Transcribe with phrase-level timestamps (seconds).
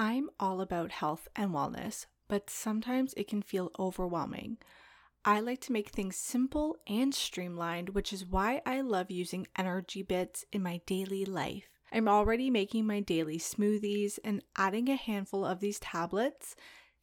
[0.00, 4.56] I'm all about health and wellness, but sometimes it can feel overwhelming.
[5.26, 10.02] I like to make things simple and streamlined, which is why I love using energy
[10.02, 11.66] bits in my daily life.
[11.92, 16.56] I'm already making my daily smoothies, and adding a handful of these tablets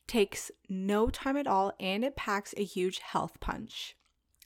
[0.08, 3.96] takes no time at all and it packs a huge health punch.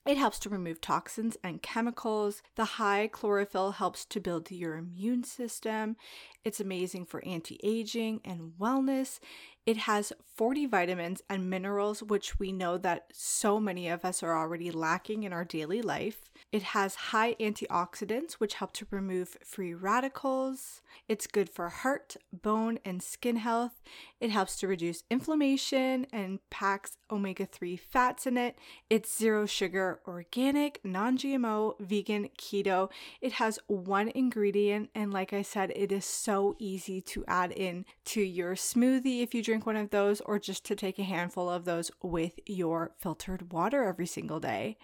[0.05, 2.41] It helps to remove toxins and chemicals.
[2.55, 5.95] The high chlorophyll helps to build your immune system.
[6.43, 9.19] It's amazing for anti aging and wellness.
[9.65, 14.35] It has 40 vitamins and minerals, which we know that so many of us are
[14.35, 16.31] already lacking in our daily life.
[16.51, 20.81] It has high antioxidants, which help to remove free radicals.
[21.07, 23.81] It's good for heart, bone, and skin health.
[24.19, 28.57] It helps to reduce inflammation and packs omega 3 fats in it.
[28.89, 32.89] It's zero sugar, organic, non GMO, vegan, keto.
[33.21, 37.85] It has one ingredient, and like I said, it is so easy to add in
[38.05, 41.49] to your smoothie if you drink one of those, or just to take a handful
[41.49, 44.77] of those with your filtered water every single day.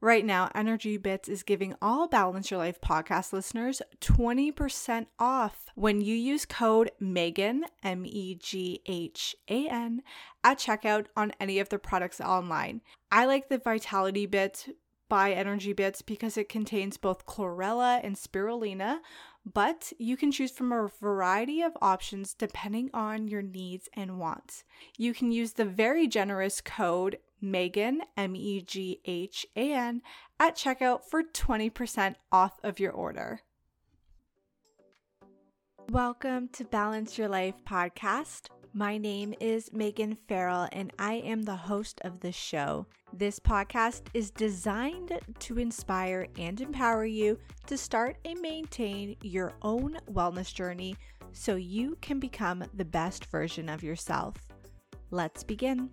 [0.00, 6.02] Right now, Energy Bits is giving all Balance Your Life podcast listeners 20% off when
[6.02, 10.02] you use code MEGHAN, M E G H A N,
[10.42, 12.82] at checkout on any of the products online.
[13.10, 14.76] I like the Vitality Bit
[15.08, 18.98] by Energy Bits because it contains both chlorella and spirulina,
[19.52, 24.64] but you can choose from a variety of options depending on your needs and wants.
[24.96, 30.00] You can use the very generous code Meghan, M E G H A N,
[30.40, 33.40] at checkout for 20% off of your order.
[35.90, 38.48] Welcome to Balance Your Life podcast.
[38.76, 42.86] My name is Meghan Farrell, and I am the host of this show.
[43.12, 49.96] This podcast is designed to inspire and empower you to start and maintain your own
[50.10, 50.96] wellness journey
[51.30, 54.34] so you can become the best version of yourself.
[55.12, 55.90] Let's begin.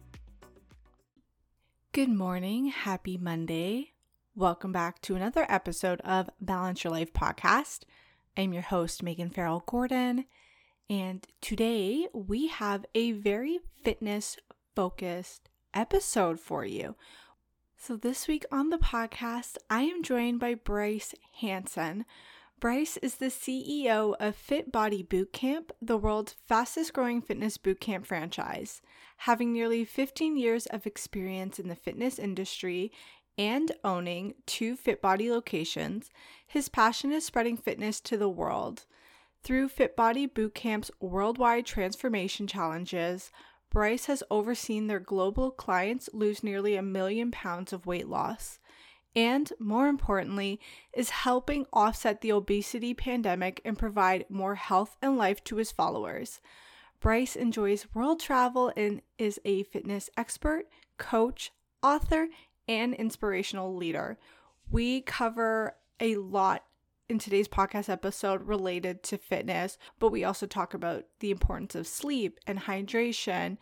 [1.91, 2.65] Good morning.
[2.65, 3.91] Happy Monday.
[4.35, 7.81] Welcome back to another episode of Balance Your Life podcast.
[8.35, 10.25] I'm your host, Meghan Farrell Gordon,
[10.91, 14.35] and today we have a very fitness
[14.75, 16.95] focused episode for you.
[17.77, 22.03] So, this week on the podcast, I am joined by Bryce Henson.
[22.59, 28.81] Bryce is the CEO of Fit Body Bootcamp, the world's fastest growing fitness bootcamp franchise.
[29.19, 32.91] Having nearly 15 years of experience in the fitness industry
[33.37, 36.09] and owning two Fit Body locations,
[36.45, 38.85] his passion is spreading fitness to the world.
[39.43, 43.31] Through Fit Body Bootcamp's worldwide transformation challenges,
[43.71, 48.59] Bryce has overseen their global clients lose nearly a million pounds of weight loss.
[49.15, 50.59] And more importantly,
[50.93, 56.39] is helping offset the obesity pandemic and provide more health and life to his followers.
[56.99, 61.51] Bryce enjoys world travel and is a fitness expert, coach,
[61.81, 62.27] author,
[62.67, 64.19] and inspirational leader.
[64.69, 66.63] We cover a lot
[67.11, 71.85] in today's podcast episode related to fitness, but we also talk about the importance of
[71.85, 73.57] sleep and hydration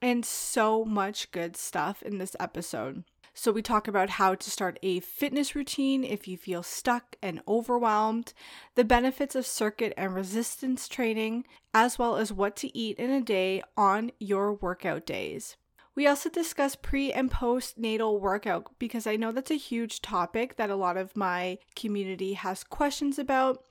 [0.00, 3.02] and so much good stuff in this episode.
[3.34, 7.42] So, we talk about how to start a fitness routine if you feel stuck and
[7.48, 8.32] overwhelmed,
[8.76, 11.44] the benefits of circuit and resistance training,
[11.74, 15.56] as well as what to eat in a day on your workout days.
[15.96, 20.56] We also discuss pre and post natal workout because I know that's a huge topic
[20.56, 23.64] that a lot of my community has questions about.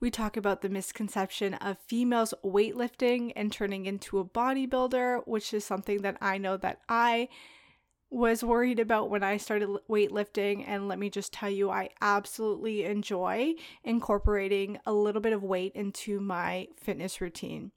[0.00, 5.64] We talk about the misconception of females weightlifting and turning into a bodybuilder, which is
[5.64, 7.28] something that I know that I
[8.10, 10.64] was worried about when I started weightlifting.
[10.66, 13.54] And let me just tell you, I absolutely enjoy
[13.84, 17.72] incorporating a little bit of weight into my fitness routine.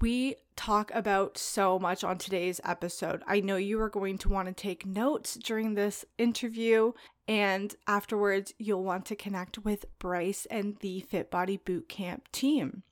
[0.00, 3.22] We talk about so much on today's episode.
[3.26, 6.92] I know you are going to want to take notes during this interview,
[7.26, 12.82] and afterwards, you'll want to connect with Bryce and the Fit Body Bootcamp team.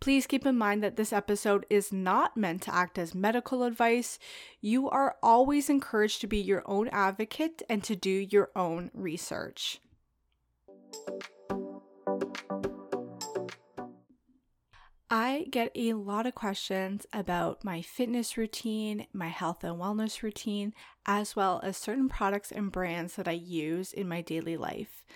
[0.00, 4.18] Please keep in mind that this episode is not meant to act as medical advice.
[4.60, 9.80] You are always encouraged to be your own advocate and to do your own research.
[15.10, 20.74] I get a lot of questions about my fitness routine, my health and wellness routine,
[21.06, 25.06] as well as certain products and brands that I use in my daily life.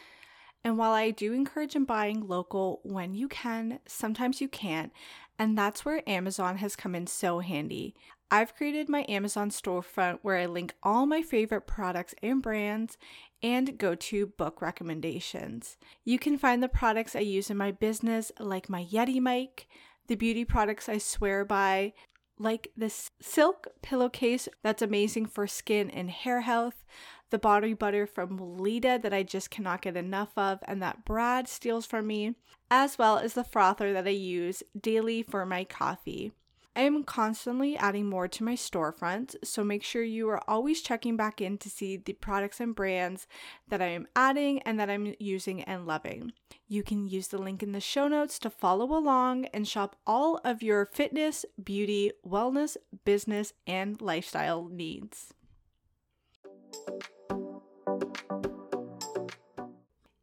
[0.65, 4.93] And while I do encourage in buying local when you can, sometimes you can't,
[5.39, 7.95] and that's where Amazon has come in so handy.
[8.33, 12.97] I've created my Amazon storefront where I link all my favorite products and brands
[13.43, 15.77] and go to book recommendations.
[16.03, 19.69] You can find the products I use in my business, like my Yeti mic,
[20.07, 21.93] The beauty products I swear by,
[22.39, 26.87] like this silk pillowcase that's amazing for skin and hair health,
[27.29, 31.49] the body butter from Lita that I just cannot get enough of and that Brad
[31.49, 32.35] steals from me,
[32.71, 36.33] as well as the frother that I use daily for my coffee.
[36.75, 41.17] I am constantly adding more to my storefront, so make sure you are always checking
[41.17, 43.27] back in to see the products and brands
[43.69, 46.33] that I am adding and that I'm using and loving.
[46.69, 50.41] You can use the link in the show notes to follow along and shop all
[50.45, 55.35] of your fitness, beauty, wellness, business, and lifestyle needs.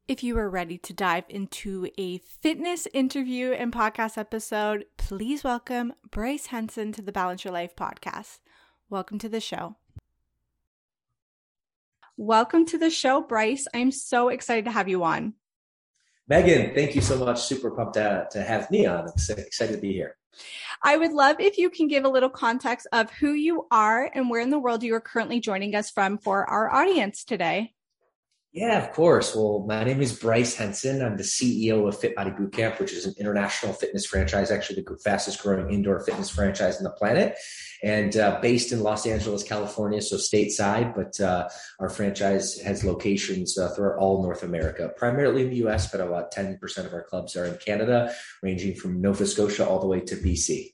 [0.10, 5.94] If you are ready to dive into a fitness interview and podcast episode, please welcome
[6.10, 8.40] Bryce Henson to the Balance Your Life podcast.
[8.90, 9.76] Welcome to the show.
[12.18, 13.68] Welcome to the show, Bryce.
[13.72, 15.36] I'm so excited to have you on.
[16.28, 17.44] Meghan, thank you so much.
[17.44, 19.02] Super pumped to, to have me on.
[19.02, 20.18] I'm excited to be here.
[20.82, 24.28] I would love if you can give a little context of who you are and
[24.28, 27.76] where in the world you are currently joining us from for our audience today.
[28.51, 29.36] Yeah, of course.
[29.36, 31.04] Well, my name is Bryce Henson.
[31.04, 34.98] I'm the CEO of Fit Body Bootcamp, which is an international fitness franchise, actually the
[35.04, 37.38] fastest growing indoor fitness franchise on the planet,
[37.84, 40.96] and uh, based in Los Angeles, California, so stateside.
[40.96, 41.48] But uh,
[41.80, 46.34] our franchise has locations uh, throughout all North America, primarily in the US, but about
[46.34, 48.12] 10% of our clubs are in Canada,
[48.42, 50.72] ranging from Nova Scotia all the way to BC.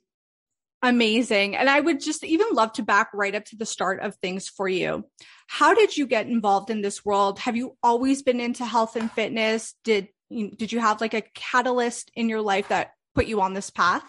[0.86, 1.56] Amazing.
[1.56, 4.48] And I would just even love to back right up to the start of things
[4.48, 5.04] for you.
[5.48, 7.40] How did you get involved in this world?
[7.40, 9.74] Have you always been into health and fitness?
[9.84, 13.72] Did did you have like a catalyst in your life that put you on this
[13.72, 14.04] path?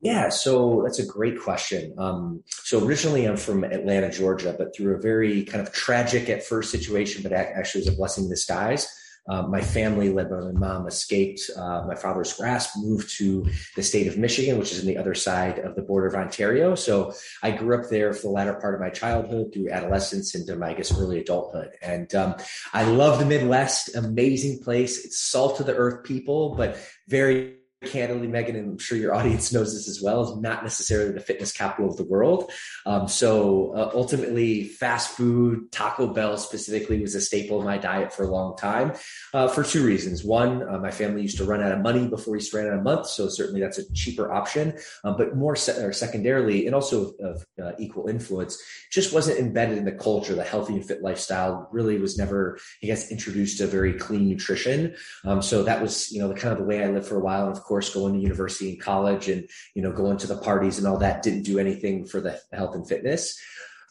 [0.00, 1.94] Yeah, so that's a great question.
[1.98, 6.42] Um, so originally I'm from Atlanta, Georgia, but through a very kind of tragic at
[6.42, 8.88] first situation, but actually was a blessing in disguise.
[9.26, 13.82] Uh, my family, led by my mom, escaped uh, my father's grasp, moved to the
[13.82, 16.74] state of Michigan, which is on the other side of the border of Ontario.
[16.74, 20.56] So I grew up there for the latter part of my childhood through adolescence into
[20.56, 21.70] my, I guess, early adulthood.
[21.80, 22.34] And um,
[22.72, 25.04] I love the Midwest, amazing place.
[25.04, 26.78] It's salt of the earth people, but
[27.08, 31.12] very candidly, Meghan, and I'm sure your audience knows this as well, is not necessarily
[31.12, 32.50] the fitness capital of the world.
[32.86, 38.12] Um, so uh, ultimately, fast food, Taco Bell specifically, was a staple of my diet
[38.12, 38.92] for a long time
[39.32, 40.24] uh, for two reasons.
[40.24, 42.82] One, uh, my family used to run out of money before we ran out of
[42.82, 44.74] month, so certainly that's a cheaper option.
[45.02, 49.78] Um, but more se- or secondarily, and also of uh, equal influence, just wasn't embedded
[49.78, 50.34] in the culture.
[50.34, 54.94] The healthy and fit lifestyle really was never, I guess, introduced to very clean nutrition.
[55.24, 57.20] Um, so that was, you know, the kind of the way I lived for a
[57.20, 57.46] while.
[57.46, 60.36] And of course, course, going to university and college and, you know, going to the
[60.36, 63.36] parties and all that didn't do anything for the health and fitness.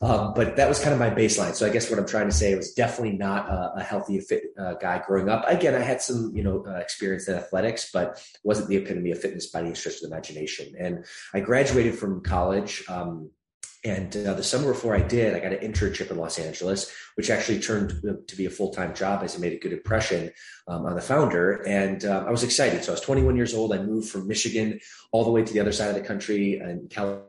[0.01, 1.53] Um, but that was kind of my baseline.
[1.53, 4.43] So I guess what I'm trying to say was definitely not a, a healthy fit
[4.57, 5.43] uh, guy growing up.
[5.47, 9.19] Again, I had some, you know, uh, experience in athletics, but wasn't the epitome of
[9.19, 10.73] fitness by any stretch of the imagination.
[10.79, 12.83] And I graduated from college.
[12.87, 13.31] Um,
[13.85, 17.29] and uh, the summer before I did, I got an internship in Los Angeles, which
[17.29, 20.31] actually turned to be a full time job as I made a good impression
[20.67, 21.61] um, on the founder.
[21.67, 22.83] And uh, I was excited.
[22.83, 23.73] So I was 21 years old.
[23.73, 24.79] I moved from Michigan
[25.11, 27.27] all the way to the other side of the country in California.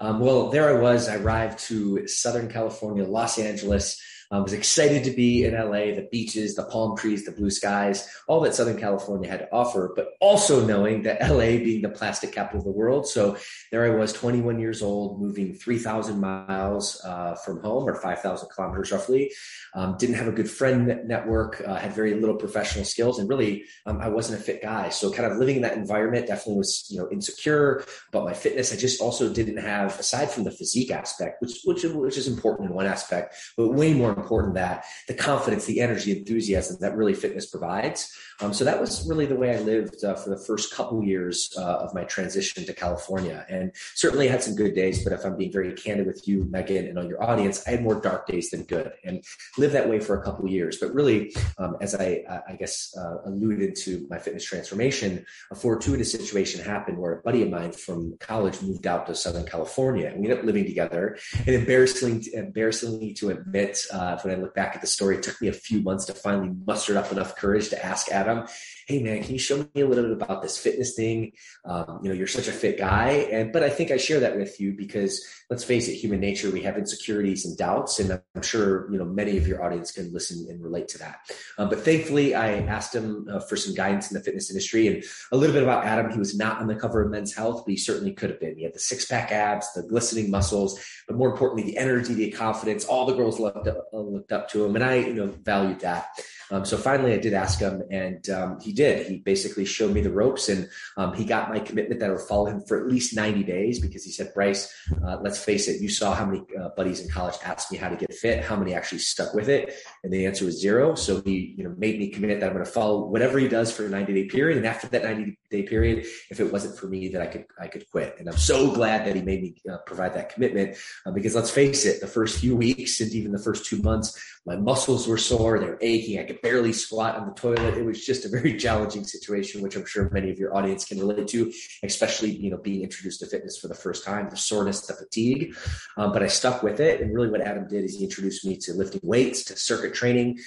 [0.00, 1.08] Um, well, there I was.
[1.08, 4.00] I arrived to Southern California, Los Angeles.
[4.30, 8.08] I was excited to be in LA, the beaches, the palm trees, the blue skies,
[8.26, 12.32] all that Southern California had to offer, but also knowing that LA being the plastic
[12.32, 13.06] capital of the world.
[13.06, 13.36] So
[13.70, 18.92] there I was, 21 years old, moving 3,000 miles uh, from home or 5,000 kilometers
[18.92, 19.32] roughly.
[19.74, 23.64] Um, didn't have a good friend network, uh, had very little professional skills, and really
[23.86, 24.88] um, I wasn't a fit guy.
[24.88, 28.72] So kind of living in that environment definitely was, you know, insecure about my fitness.
[28.72, 32.70] I just also didn't have, aside from the physique aspect, which which, which is important
[32.70, 37.14] in one aspect, but way more important that the confidence, the energy, enthusiasm that really
[37.14, 38.12] fitness provides.
[38.40, 41.54] Um, so that was really the way I lived uh, for the first couple years
[41.56, 43.46] uh, of my transition to California.
[43.48, 46.88] And certainly had some good days, but if I'm being very candid with you, Meghan,
[46.88, 49.24] and on your audience, I had more dark days than good and
[49.56, 50.78] lived that way for a couple years.
[50.78, 56.10] But really, um, as I, I guess, uh, alluded to my fitness transformation, a fortuitous
[56.10, 60.20] situation happened where a buddy of mine from college moved out to Southern California and
[60.20, 61.16] we ended up living together.
[61.46, 65.40] And embarrassingly, embarrassingly to admit, uh, when I look back at the story, it took
[65.40, 68.46] me a few months to finally muster up enough courage to ask Adam,
[68.86, 71.32] "Hey, man, can you show me a little bit about this fitness thing?
[71.64, 74.36] Um, you know, you're such a fit guy." And but I think I share that
[74.36, 78.42] with you because let's face it, human nature, we have insecurities and doubts, and I'm
[78.42, 81.20] sure you know many of your audience can listen and relate to that.
[81.58, 85.04] Um, but thankfully, I asked him uh, for some guidance in the fitness industry and
[85.32, 86.10] a little bit about Adam.
[86.10, 88.56] He was not on the cover of Men's Health, but he certainly could have been.
[88.56, 92.30] He had the six pack abs, the glistening muscles, but more importantly, the energy, the
[92.30, 92.84] confidence.
[92.84, 96.08] All the girls loved uh, looked up to him, and I, you know, valued that.
[96.50, 99.06] Um, so finally, I did ask him, and um, he did.
[99.06, 102.22] He basically showed me the ropes, and um, he got my commitment that I would
[102.22, 104.72] follow him for at least 90 days because he said, Bryce,
[105.04, 107.88] uh, let's face it, you saw how many uh, buddies in college asked me how
[107.88, 110.94] to get fit, how many actually stuck with it, and the answer was zero.
[110.94, 113.72] So he, you know, made me commit that I'm going to follow whatever he does
[113.72, 116.86] for a 90 day period, and after that 90 day period, if it wasn't for
[116.86, 118.16] me, that I could I could quit.
[118.18, 121.50] And I'm so glad that he made me uh, provide that commitment uh, because let's
[121.50, 125.16] face it, the first few weeks and even the first two months, my muscles were
[125.16, 127.78] sore, they were aching, I could barely squat on the toilet.
[127.78, 130.98] It was just a very challenging situation, which I'm sure many of your audience can
[130.98, 134.86] relate to, especially you know being introduced to fitness for the first time, the soreness,
[134.86, 135.56] the fatigue.
[135.96, 138.56] Um, but I stuck with it, and really what Adam did is he introduced me
[138.58, 140.38] to lifting weights, to circuit training.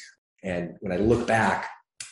[0.44, 1.68] And when I look back,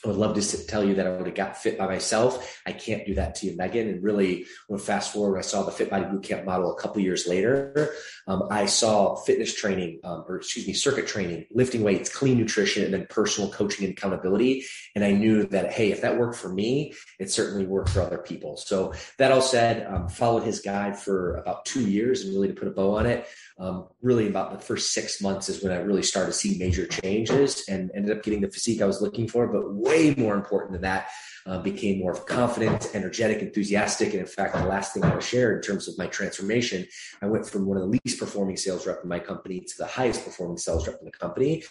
[0.06, 2.62] I would love to tell you that I would have got fit by myself.
[2.66, 3.90] I can't do that to you, Meghan.
[3.90, 7.28] And really, when fast forward, I saw the Fit Body Bootcamp model a couple years
[7.28, 7.96] later.
[8.28, 12.84] Um, I saw fitness training, um, or excuse me, circuit training, lifting weights, clean nutrition,
[12.84, 14.66] and then personal coaching and accountability.
[14.94, 18.20] And I knew that, hey, if that worked for me, it certainly worked for other
[18.20, 18.58] people.
[18.58, 22.54] So that all said, um, followed his guide for about two years, and really to
[22.54, 25.78] put a bow on it, um, really about the first six months is when I
[25.78, 29.28] really started to see major changes and ended up getting the physique I was looking
[29.28, 29.48] for.
[29.48, 31.10] But way more important than that,
[31.46, 34.12] uh, became more confident, energetic, enthusiastic.
[34.12, 36.86] And in fact, the last thing I will share in terms of my transformation,
[37.22, 39.86] I went from one of the least performing sales rep in my company to the
[39.86, 41.64] highest performing sales rep in the company.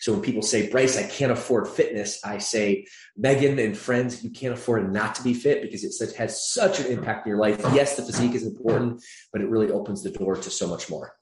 [0.00, 2.86] So when people say, Bryce, I can't afford fitness, I say,
[3.18, 6.86] Meghan and friends, you can't afford not to be fit because it has such an
[6.86, 7.60] impact in your life.
[7.72, 9.02] Yes, the physique is important,
[9.32, 11.14] but it really opens the door to so much more.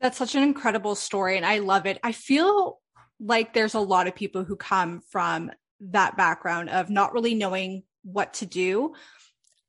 [0.00, 1.36] That's such an incredible story.
[1.36, 1.98] And I love it.
[2.02, 2.80] I feel
[3.20, 7.82] like there's a lot of people who come from that background of not really knowing
[8.02, 8.94] what to do.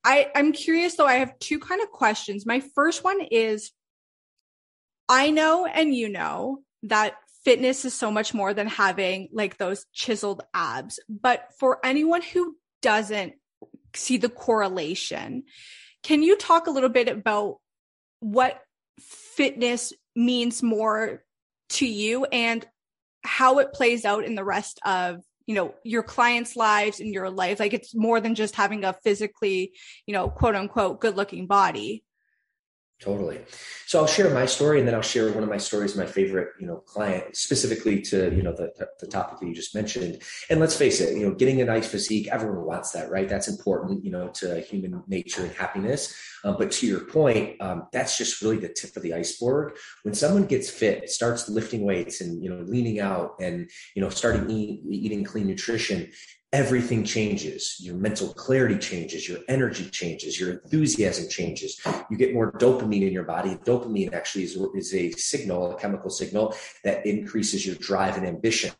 [0.03, 2.45] I, I'm curious though, I have two kind of questions.
[2.45, 3.71] My first one is
[5.07, 9.85] I know and you know that fitness is so much more than having like those
[9.93, 10.99] chiseled abs.
[11.09, 13.33] But for anyone who doesn't
[13.95, 15.43] see the correlation,
[16.03, 17.57] can you talk a little bit about
[18.19, 18.61] what
[18.99, 21.23] fitness means more
[21.69, 22.65] to you and
[23.23, 27.29] how it plays out in the rest of you know your clients lives and your
[27.29, 29.73] life like it's more than just having a physically
[30.05, 32.03] you know quote unquote good looking body
[32.99, 33.39] Totally.
[33.85, 36.49] So I'll share my story, and then I'll share one of my stories, my favorite,
[36.59, 40.21] you know, client, specifically to you know the the topic that you just mentioned.
[40.49, 43.29] And let's face it, you know, getting a nice physique, everyone wants that, right?
[43.29, 46.13] That's important, you know, to human nature and happiness.
[46.43, 49.77] Um, but to your point, um, that's just really the tip of the iceberg.
[50.03, 54.09] When someone gets fit, starts lifting weights, and you know, leaning out, and you know,
[54.09, 56.11] starting eat, eating clean nutrition,
[56.51, 57.77] everything changes.
[57.79, 61.79] Your mental clarity changes, your energy changes, your enthusiasm changes.
[62.09, 63.55] You get more dopamine in your body.
[63.65, 68.71] Dopamine actually is, is a signal, a chemical signal that increases your drive and ambition.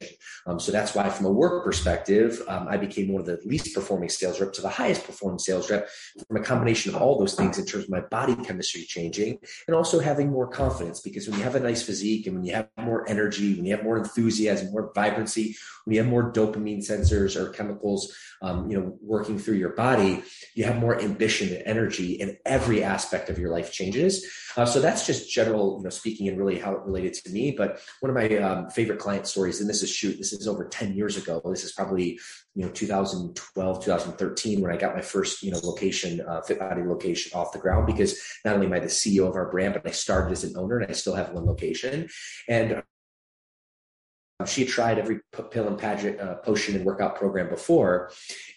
[0.48, 3.76] Um, so that's why, from a work perspective, um, I became one of the least
[3.76, 5.88] performing sales rep to the highest performing sales rep
[6.28, 9.76] from a combination of all those things in terms of my body chemistry changing and
[9.76, 11.02] also having more confidence.
[11.02, 13.76] Because when you have a nice physique and when you have more energy, when you
[13.76, 18.80] have more enthusiasm, more vibrancy, when you have more dopamine sensors or chemicals, um, you
[18.80, 20.24] know, working through your body,
[20.56, 24.26] you have more ambition and energy, and every aspect of your life changes.
[24.58, 27.52] Uh, so that's just general, you know, speaking and really how it related to me.
[27.52, 30.68] But one of my um, favorite client stories, and this is shoot, this is over
[30.68, 31.42] ten years ago.
[31.46, 32.20] This is probably
[32.56, 36.82] you know 2012 2013 when i got my first you know location uh, fit body
[36.84, 39.88] location off the ground because not only am i the ceo of our brand but
[39.88, 42.10] i started as an owner and i still have one location
[42.48, 42.84] and
[44.46, 45.20] she tried every
[45.52, 48.12] pill and pageant uh, potion and workout program before.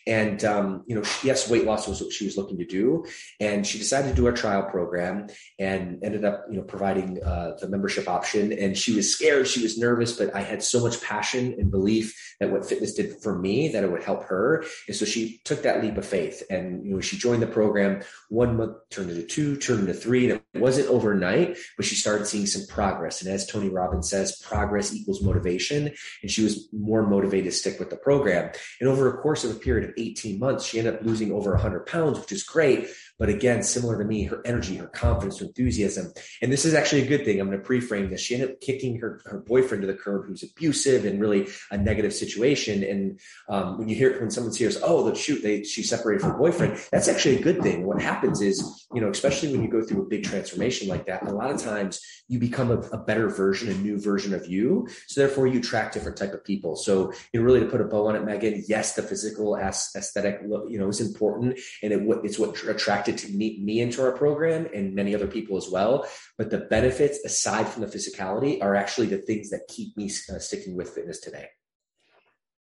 [0.07, 3.05] And um, you know yes weight loss was what she was looking to do.
[3.41, 7.57] And she decided to do our trial program and ended up you know providing uh,
[7.61, 8.53] the membership option.
[8.53, 9.49] And she was scared.
[9.49, 13.21] She was nervous but i had so much passion and belief that what fitness did
[13.23, 14.65] for me that it would help her.
[14.87, 16.43] And so she took that leap of faith.
[16.49, 20.31] And you know she joined the program one month turned into two turned into three
[20.31, 23.23] and it wasn't overnight but she started seeing some progress.
[23.23, 25.93] And as tony robbins says progress equals motivation and
[26.27, 28.53] she was more motivated to stick with the program.
[28.81, 31.53] And over a course of a period of 18 months, she ended up losing over
[31.53, 32.89] 100 pounds, which is great.
[33.19, 36.13] But again, similar to me, her energy, her confidence, her enthusiasm.
[36.41, 37.41] And this is actually a good thing.
[37.41, 38.21] I'm going to pre-frame this.
[38.21, 41.77] She ended up kicking her, her boyfriend to the curb who's abusive and really a
[41.77, 42.83] negative situation.
[42.83, 46.33] And um, when you hear when someone hears, oh, the shoot, they she separated from
[46.33, 47.87] her boyfriend, that's actually a good thing.
[47.87, 51.27] What happens is, you know, especially when you go through a big transformation like that,
[51.27, 54.89] a lot of times you become a, a better version, a new version of you.
[55.07, 56.77] So therefore you attract different type of people.
[56.77, 60.41] So you know, really to put a bow on it, Meghan, yes, the physical aesthetic,
[60.43, 64.13] you know, is important and it, it's what attracts attracted to meet me into our
[64.13, 66.07] program and many other people as well.
[66.39, 70.39] But the benefits, aside from the physicality, are actually the things that keep me uh,
[70.39, 71.49] sticking with fitness today.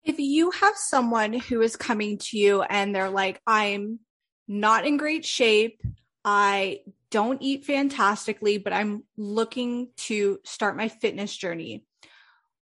[0.03, 4.00] If you have someone who is coming to you and they're like, I'm
[4.48, 5.82] not in great shape,
[6.24, 11.84] I don't eat fantastically, but I'm looking to start my fitness journey.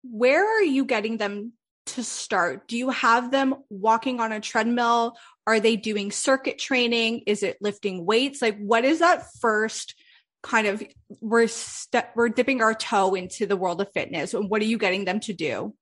[0.03, 1.53] Where are you getting them
[1.87, 2.69] to start?
[2.69, 5.17] Do you have them walking on a treadmill?
[5.47, 7.23] Are they doing circuit training?
[7.27, 8.43] Is it lifting weights?
[8.43, 9.95] Like, what is that first
[10.43, 10.83] kind of?
[11.21, 11.49] We're
[11.93, 15.05] we we're dipping our toe into the world of fitness, and what are you getting
[15.05, 15.75] them to do?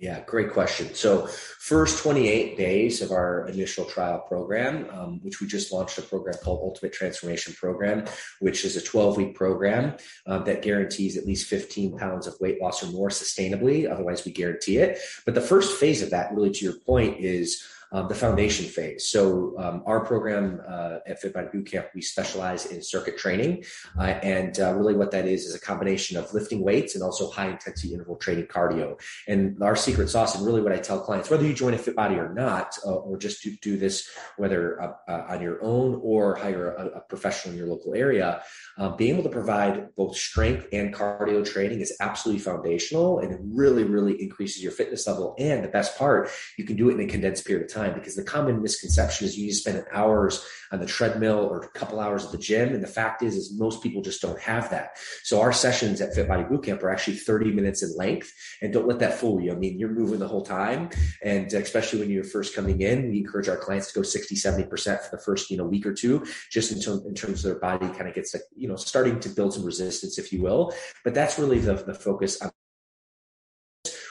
[0.00, 0.94] Yeah, great question.
[0.94, 6.02] So, first 28 days of our initial trial program, um, which we just launched a
[6.02, 8.04] program called Ultimate Transformation Program,
[8.38, 9.96] which is a 12 week program
[10.26, 13.90] um, that guarantees at least 15 pounds of weight loss or more sustainably.
[13.90, 15.00] Otherwise, we guarantee it.
[15.24, 17.60] But the first phase of that, really to your point, is
[17.92, 19.08] the foundation phase.
[19.08, 23.64] So um, our program uh, at FitBody Bootcamp, we specialize in circuit training,
[23.98, 27.30] uh, and uh, really what that is is a combination of lifting weights and also
[27.30, 29.00] high intensity interval training cardio.
[29.26, 32.16] And our secret sauce, and really what I tell clients, whether you join a FitBody
[32.16, 36.36] or not, uh, or just do, do this whether uh, uh, on your own or
[36.36, 38.42] hire a, a, professional in your local area,
[38.78, 43.40] Um, being able to provide both strength and cardio training is absolutely foundational, and it
[43.42, 45.34] really, really increases your fitness level.
[45.38, 48.14] And the best part, you can do it in a condensed period of time because
[48.14, 52.00] the common misconception is you need to spend hours on the treadmill or a couple
[52.00, 52.74] hours at the gym.
[52.74, 54.98] And the fact is, is most people just don't have that.
[55.22, 58.86] So our sessions at Fit Body Bootcamp are actually 30 minutes in length and don't
[58.86, 59.52] let that fool you.
[59.52, 60.90] I mean, you're moving the whole time.
[61.22, 64.68] And especially when you're first coming in, we encourage our clients to go 60, 70%
[64.68, 67.86] for the first, you know, week or two, just until in terms of their body
[67.88, 70.74] kind of gets like, you know, starting to build some resistance, if you will.
[71.02, 72.50] But that's really the, the focus on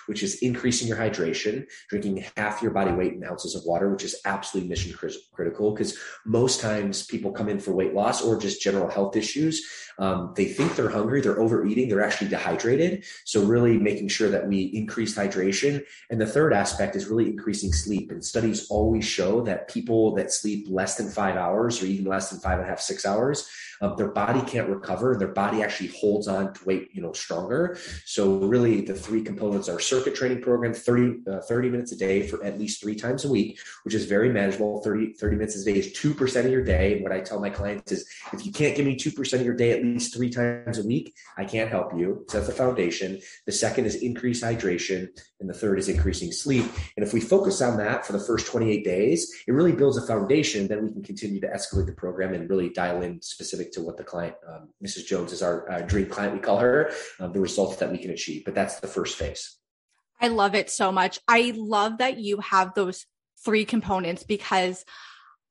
[0.07, 4.05] which is increasing your hydration, drinking half your body weight in ounces of water, which
[4.05, 4.97] is absolutely mission
[5.33, 9.63] critical because most times people come in for weight loss or just general health issues.
[9.99, 13.03] Um, they think they're hungry, they're overeating, they're actually dehydrated.
[13.25, 15.83] So, really making sure that we increase hydration.
[16.09, 18.11] And the third aspect is really increasing sleep.
[18.11, 22.29] And studies always show that people that sleep less than five hours or even less
[22.29, 23.49] than five and a half, six hours
[23.81, 25.15] um, their body can't recover.
[25.17, 27.77] Their body actually holds on to weight, you know, stronger.
[28.05, 32.27] So really the three components are circuit training program, 30, uh, 30 minutes a day
[32.27, 34.81] for at least three times a week, which is very manageable.
[34.81, 36.93] 30, 30 minutes a day is 2% of your day.
[36.93, 39.55] And what I tell my clients is if you can't give me 2% of your
[39.55, 42.25] day at least three times a week, I can't help you.
[42.29, 43.19] So that's the foundation.
[43.45, 45.07] The second is increased hydration.
[45.39, 46.65] And the third is increasing sleep.
[46.95, 50.05] And if we focus on that for the first 28 days, it really builds a
[50.05, 50.67] foundation.
[50.67, 53.97] Then we can continue to escalate the program and really dial in specific to what
[53.97, 55.05] the client, um, Mrs.
[55.05, 58.43] Jones is our dream client, we call her, um, the results that we can achieve.
[58.45, 59.57] But that's the first phase.
[60.19, 61.19] I love it so much.
[61.27, 63.05] I love that you have those
[63.45, 64.83] three components because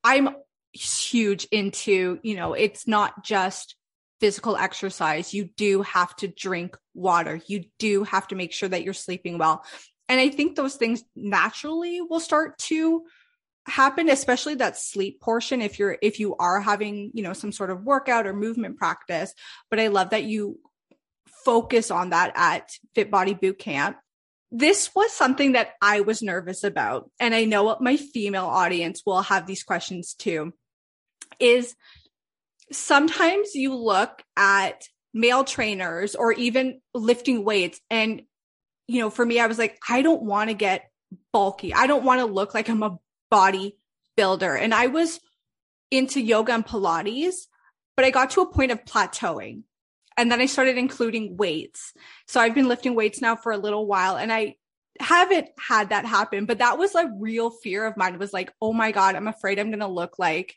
[0.03, 0.31] I'm
[0.73, 3.77] huge into, you know, it's not just
[4.21, 5.35] physical exercise.
[5.35, 7.41] You do have to drink water.
[7.47, 9.65] You do have to make sure that you're sleeping well.
[10.09, 13.05] And I think those things naturally will start to
[13.67, 17.71] happen especially that sleep portion if you're if you are having you know some sort
[17.71, 19.35] of workout or movement practice
[19.71, 20.59] but i love that you
[21.45, 23.97] focus on that at fit body boot camp
[24.53, 29.03] this was something that i was nervous about and i know what my female audience
[29.05, 30.53] will have these questions too
[31.41, 31.75] is
[32.73, 38.23] sometimes you look at male trainers or even lifting weights and
[38.87, 40.91] you know for me i was like i don't want to get
[41.33, 42.99] bulky i don't want to look like i'm a
[43.31, 43.77] body
[44.17, 44.55] builder.
[44.55, 45.21] And I was
[45.91, 47.47] into yoga and Pilates,
[47.97, 49.63] but I got to a point of plateauing.
[50.17, 51.93] And then I started including weights.
[52.27, 54.55] So I've been lifting weights now for a little while and I
[54.99, 58.15] haven't had that happen, but that was a real fear of mine.
[58.15, 60.57] It was like, oh my God, I'm afraid I'm going to look like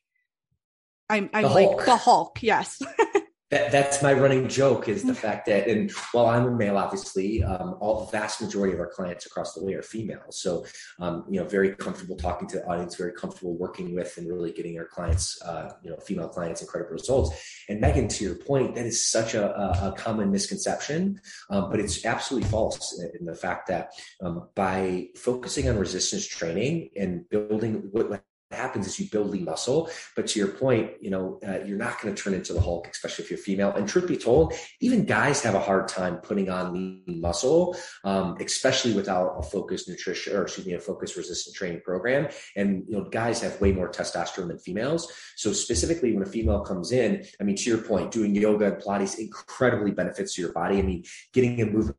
[1.10, 1.86] I'm, I'm the like Hulk.
[1.86, 2.44] the Hulk.
[2.44, 2.82] Yes.
[3.50, 7.44] that, that's my running joke is the fact that, and while I'm a male, obviously,
[7.44, 10.22] um, all the vast majority of our clients across the way are female.
[10.30, 10.66] So,
[11.00, 14.52] um, you know, very comfortable talking to the audience, very comfortable working with and really
[14.52, 17.32] getting our clients, uh, you know, female clients incredible results.
[17.68, 21.20] And Meghan, to your point, that is such a, a, a common misconception,
[21.50, 26.90] um, but it's absolutely false in the fact that um, by focusing on resistance training
[26.96, 29.90] and building what happens is you build lean muscle.
[30.16, 32.88] But to your point, you know, uh, you're not going to turn into the Hulk,
[32.88, 33.72] especially if you're female.
[33.72, 38.38] And truth be told, even guys have a hard time putting on lean muscle, um,
[38.40, 42.28] especially without a focused nutrition or excuse me, a focused resistant training program.
[42.56, 45.12] And you know, guys have way more testosterone than females.
[45.36, 48.82] So specifically, when a female comes in, I mean, to your point, doing yoga and
[48.82, 50.80] Pilates incredibly benefits your body.
[50.80, 51.98] I mean, getting a movement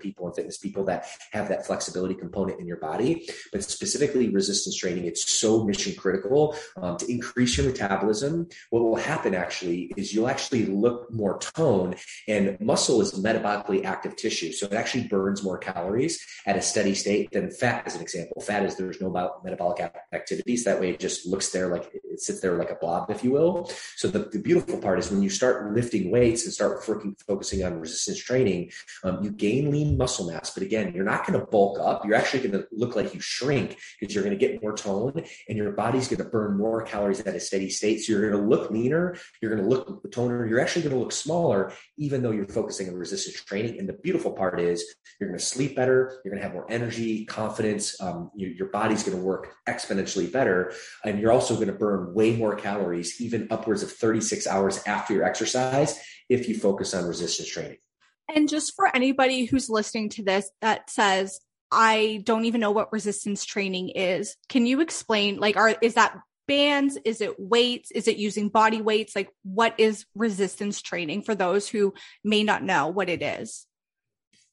[0.00, 3.28] people and fitness people that have that flexibility component in your body.
[3.52, 8.48] But specifically, resistance training, it's so mission critical um, to increase your metabolism.
[8.70, 11.94] What will happen actually is you'll actually look more tone,
[12.28, 14.52] and muscle is metabolically active tissue.
[14.52, 18.40] So it actually burns more calories at a steady state than fat, as an example.
[18.40, 19.10] Fat is there's no
[19.44, 19.80] metabolic
[20.12, 20.64] activities.
[20.64, 23.30] That way it just looks there like it sits there like a blob, if you
[23.32, 23.70] will.
[23.96, 27.80] So the, the beautiful part is when you start lifting weights and start focusing on
[27.80, 28.70] resistance training,
[29.04, 30.52] um, you gain lean muscle mass.
[30.52, 32.04] But again, you're not going to bulk up.
[32.04, 35.24] You're actually going to look like you shrink because you're going to get more tone
[35.48, 38.00] and your body's going to burn more calories at a steady state.
[38.00, 39.16] So you're going to look leaner.
[39.40, 40.46] You're going to look toner.
[40.46, 43.78] You're actually going to look smaller, even though you're focusing on resistance training.
[43.78, 44.84] And the beautiful part is
[45.18, 46.20] you're going to sleep better.
[46.24, 48.00] You're going to have more energy, confidence.
[48.00, 50.72] Um, you, your body's going to work exponentially better.
[51.04, 55.14] And you're also going to burn way more calories, even upwards of 36 hours after
[55.14, 57.78] your exercise, if you focus on resistance training.
[58.34, 61.40] And just for anybody who's listening to this that says,
[61.70, 64.36] I don't even know what resistance training is.
[64.48, 66.98] Can you explain like are is that bands?
[67.04, 67.92] Is it weights?
[67.92, 69.14] Is it using body weights?
[69.14, 73.66] Like what is resistance training for those who may not know what it is?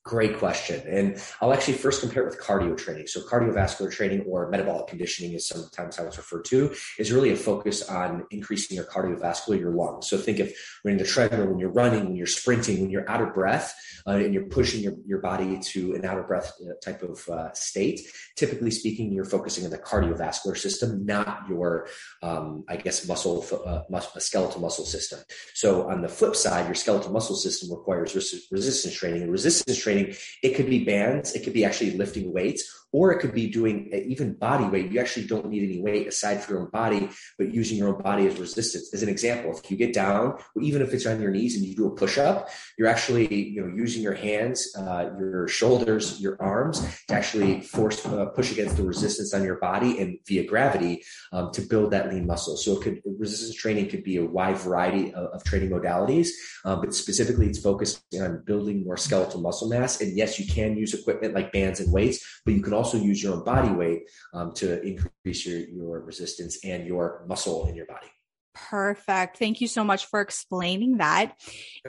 [0.07, 0.81] Great question.
[0.87, 3.07] And I'll actually first compare it with cardio training.
[3.07, 7.35] So, cardiovascular training or metabolic conditioning is sometimes how it's referred to, is really a
[7.35, 10.07] focus on increasing your cardiovascular, your lungs.
[10.07, 10.49] So, think of
[10.83, 13.75] when the treadmill, when you're running, when you're sprinting, when you're out of breath,
[14.07, 17.27] uh, and you're pushing your, your body to an out of breath uh, type of
[17.27, 17.99] uh, state.
[18.37, 21.89] Typically speaking, you're focusing on the cardiovascular system, not your,
[22.23, 25.19] um, I guess, muscle, uh, muscle, skeletal muscle system.
[25.53, 29.29] So, on the flip side, your skeletal muscle system requires res- resistance training.
[29.29, 30.15] Resistance training training.
[30.43, 33.89] It could be bands, it could be actually lifting weights, or it could be doing
[33.93, 34.91] even body weight.
[34.91, 38.01] You actually don't need any weight aside from your own body, but using your own
[38.01, 38.93] body as resistance.
[38.93, 41.75] As an example, if you get down, even if it's on your knees and you
[41.75, 46.41] do a push up, you're actually you know using your hands, uh, your shoulders, your
[46.41, 51.03] arms to actually force uh, push against the resistance on your body and via gravity
[51.33, 52.55] um, to build that lean muscle.
[52.55, 56.29] So it could resistance training could be a wide variety of, of training modalities,
[56.65, 59.99] um, but specifically it's focused on building more skeletal muscle mass.
[60.01, 63.21] And yes, you can use equipment like bands and weights, but you can also use
[63.21, 67.85] your own body weight um, to increase your, your resistance and your muscle in your
[67.85, 68.07] body.
[68.53, 69.37] Perfect.
[69.37, 71.37] Thank you so much for explaining that.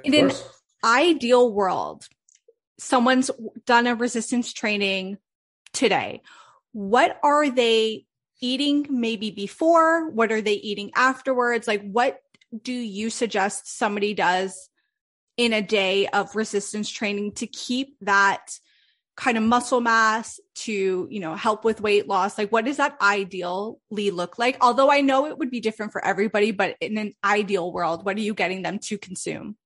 [0.04, 0.32] In an
[0.84, 2.06] ideal world,
[2.78, 3.30] someone's
[3.66, 5.18] done a resistance training
[5.72, 6.22] today.
[6.72, 8.04] What are they
[8.40, 10.10] eating maybe before?
[10.10, 11.66] What are they eating afterwards?
[11.66, 12.20] Like, what
[12.62, 14.68] do you suggest somebody does
[15.36, 18.58] in a day of resistance training to keep that
[19.18, 22.96] kind of muscle mass to you know help with weight loss like what does that
[23.02, 27.12] ideally look like although i know it would be different for everybody but in an
[27.24, 29.56] ideal world what are you getting them to consume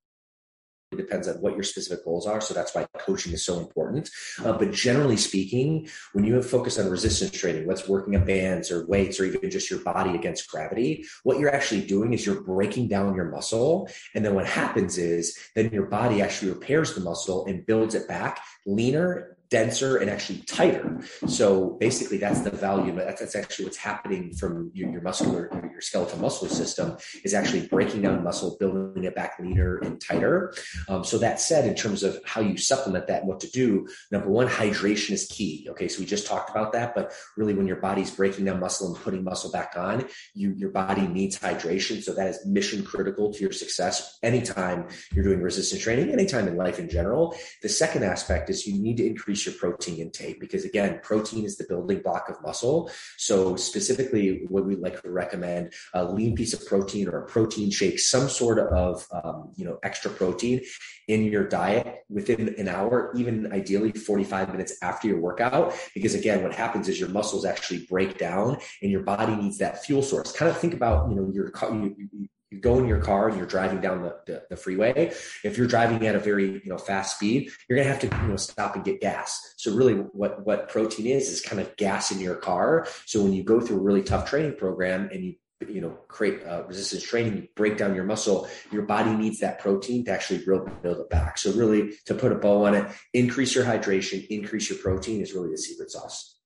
[0.91, 2.41] it depends on what your specific goals are.
[2.41, 4.11] So that's why coaching is so important.
[4.45, 8.71] Uh, but generally speaking, when you have focused on resistance training, what's working at bands
[8.71, 12.43] or weights or even just your body against gravity, what you're actually doing is you're
[12.43, 13.89] breaking down your muscle.
[14.15, 18.07] And then what happens is then your body actually repairs the muscle and builds it
[18.07, 20.99] back leaner denser and actually tighter.
[21.27, 22.97] So basically, that's the value.
[22.97, 27.69] That's, that's actually what's happening from your, your, muscular, your skeletal muscle system is actually
[27.69, 30.55] breaking down muscle, building it back leaner and tighter.
[30.89, 33.87] Um, so that said, in terms of how you supplement that and what to do,
[34.11, 35.67] number one, hydration is key.
[35.69, 38.95] Okay, so we just talked about that, but really, when your body's breaking down muscle
[38.95, 42.03] and putting muscle back on, you your body needs hydration.
[42.03, 46.57] So that is mission critical to your success anytime you're doing resistance training, anytime in
[46.57, 47.37] life in general.
[47.61, 51.45] The second aspect is you need to increase increase your protein intake because again protein
[51.45, 52.91] is the building block of muscle.
[53.17, 57.71] So specifically what we like to recommend a lean piece of protein or a protein
[57.71, 60.61] shake some sort of um, you know extra protein
[61.09, 66.43] in your diet within an hour even ideally 45 minutes after your workout because again
[66.43, 70.33] what happens is your muscles actually break down and your body needs that fuel source.
[70.33, 73.47] Kind of think about you know your you, you go in your car and you're
[73.47, 75.13] driving down the, the, the, freeway.
[75.43, 78.17] If you're driving at a very you know fast speed you're going to have to
[78.25, 79.55] you know stop and get gas.
[79.57, 82.87] So really what what protein is is kind of gas in your car.
[83.07, 85.35] So when you go through a really tough training program and you
[85.69, 89.61] you know create uh, resistance training you break down your muscle your body needs that
[89.61, 91.39] protein to actually build, build it back.
[91.39, 95.33] So really to put a bow on it increase your hydration increase your protein is
[95.33, 96.42] really the secret sauce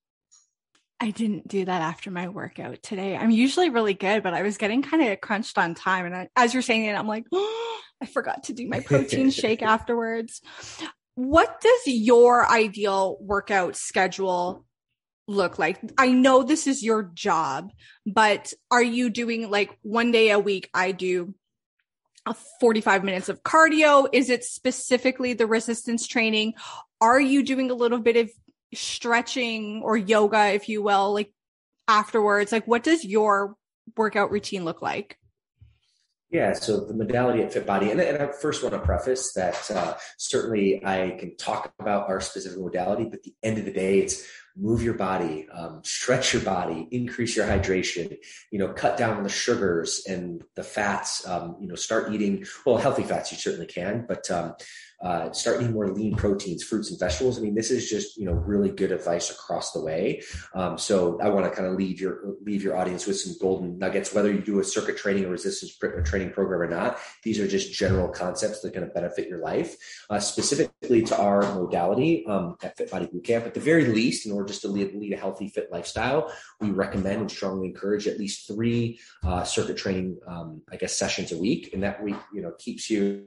[1.00, 3.16] I didn't do that after my workout today.
[3.16, 6.06] I'm usually really good, but I was getting kind of crunched on time.
[6.06, 9.30] And I, as you're saying it, I'm like, oh, I forgot to do my protein
[9.30, 10.40] shake afterwards.
[11.14, 14.64] What does your ideal workout schedule
[15.28, 15.80] look like?
[15.98, 17.72] I know this is your job,
[18.06, 20.68] but are you doing like one day a week?
[20.74, 21.35] I do
[22.61, 24.09] 45 minutes of cardio?
[24.12, 26.54] Is it specifically the resistance training?
[27.00, 28.30] are you doing a little bit of
[28.74, 31.33] stretching or yoga, if you will, like
[31.88, 32.52] afterwards?
[32.52, 33.57] Like, what does your
[33.96, 35.18] workout routine look like?
[36.31, 39.94] Yeah, so the modality at FitBody, and, and I first want to preface that uh,
[40.18, 44.26] certainly I can talk about our specific modality, but the end of the day, it's
[44.57, 48.16] move your body, um, stretch your body, increase your hydration,
[48.50, 52.44] you know, cut down on the sugars and the fats, um, you know, start eating,
[52.64, 54.55] well, healthy fats you certainly can, but um,
[55.02, 57.38] uh, start eating more lean proteins, fruits and vegetables.
[57.38, 60.22] I mean, this is just you know really good advice across the way.
[60.54, 63.78] Um, so I want to kind of leave your leave your audience with some golden
[63.78, 64.14] nuggets.
[64.14, 67.72] Whether you do a circuit training or resistance training program or not, these are just
[67.72, 69.76] general concepts that are going to benefit your life.
[70.09, 74.32] Uh, specifically to our modality um, at Fit Body Bootcamp, at the very least, in
[74.32, 78.18] order just to lead, lead a healthy, fit lifestyle, we recommend and strongly encourage at
[78.18, 82.42] least three uh, circuit training, um, I guess, sessions a week, and that week you
[82.42, 83.26] know keeps you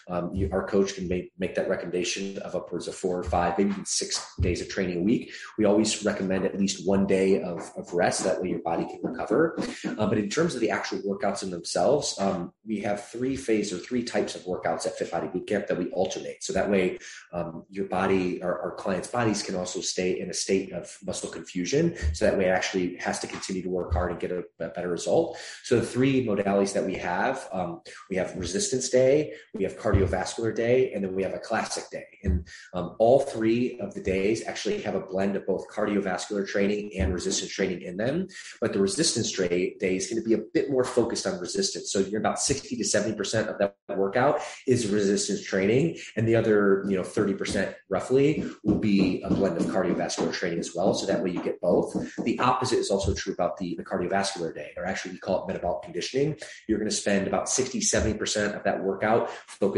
[0.11, 3.57] um, you, our coach can make, make that recommendation of upwards of four or five,
[3.57, 5.31] maybe even six days of training a week.
[5.57, 8.23] We always recommend at least one day of, of rest.
[8.23, 9.57] That way your body can recover.
[9.85, 13.79] Uh, but in terms of the actual workouts in themselves, um, we have three phases
[13.79, 16.43] or three types of workouts at Fit Body Bootcamp that we alternate.
[16.43, 16.99] So that way
[17.31, 21.29] um, your body, our, our clients' bodies can also stay in a state of muscle
[21.29, 21.95] confusion.
[22.13, 24.69] So that way it actually has to continue to work hard and get a, a
[24.69, 25.37] better result.
[25.63, 30.55] So the three modalities that we have, um, we have resistance day, we have cardiovascular
[30.55, 32.05] day, and then we have a classic day.
[32.23, 36.91] And um, all three of the days actually have a blend of both cardiovascular training
[36.97, 38.27] and resistance training in them.
[38.59, 41.91] But the resistance day is going to be a bit more focused on resistance.
[41.91, 45.97] So you're about 60 to 70% of that workout is resistance training.
[46.15, 50.73] And the other, you know, 30% roughly will be a blend of cardiovascular training as
[50.75, 50.93] well.
[50.93, 51.95] So that way you get both.
[52.23, 55.47] The opposite is also true about the, the cardiovascular day, or actually we call it
[55.47, 56.37] metabolic conditioning.
[56.67, 59.29] You're going to spend about 60, 70% of that workout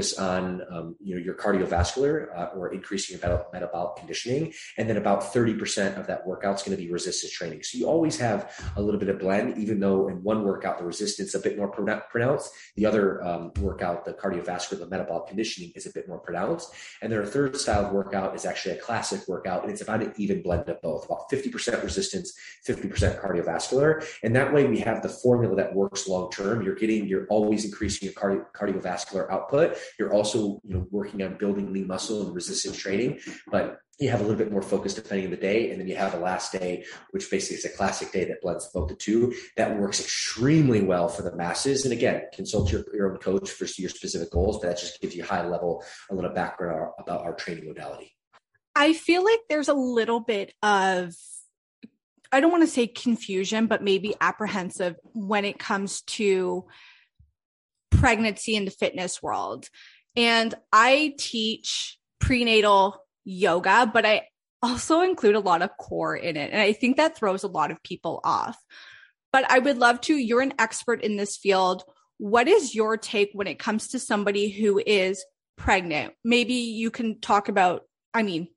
[0.03, 4.97] focus on um, you know your cardiovascular uh, or increasing your metabolic conditioning, and then
[4.97, 7.63] about 30% of that workout is going to be resistance training.
[7.63, 10.85] So you always have a little bit of blend, even though in one workout the
[10.85, 15.71] resistance is a bit more pronounced, the other um, workout, the cardiovascular, the metabolic conditioning
[15.75, 16.73] is a bit more pronounced.
[17.01, 20.01] And then our third style of workout is actually a classic workout, and it's about
[20.01, 22.33] an even blend of both, about 50% resistance,
[22.67, 26.61] 50% cardiovascular, and that way we have the formula that works long term.
[26.63, 31.37] You're getting, you're always increasing your cardio, cardiovascular output you're also, you know, working on
[31.37, 33.19] building lean muscle and resistance training,
[33.51, 35.71] but you have a little bit more focus depending on the day.
[35.71, 38.67] And then you have a last day, which basically is a classic day that blends
[38.73, 39.33] both the two.
[39.55, 41.85] That works extremely well for the masses.
[41.85, 45.15] And again, consult your, your own coach for your specific goals, but that just gives
[45.15, 48.15] you high level, a little background about our training modality.
[48.75, 51.13] I feel like there's a little bit of
[52.31, 56.65] I don't want to say confusion, but maybe apprehensive when it comes to
[57.99, 59.69] pregnancy in the fitness world.
[60.15, 64.27] And I teach prenatal yoga, but I
[64.61, 66.51] also include a lot of core in it.
[66.51, 68.57] And I think that throws a lot of people off.
[69.31, 71.83] But I would love to, you're an expert in this field.
[72.17, 75.23] What is your take when it comes to somebody who is
[75.57, 76.13] pregnant?
[76.23, 77.81] Maybe you can talk about,
[78.13, 78.47] I mean,